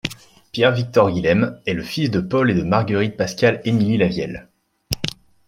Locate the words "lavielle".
3.97-4.47